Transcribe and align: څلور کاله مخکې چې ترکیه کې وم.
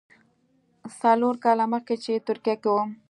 څلور 1.01 1.35
کاله 1.43 1.65
مخکې 1.73 1.95
چې 2.03 2.23
ترکیه 2.27 2.55
کې 2.61 2.69
وم. 2.73 2.89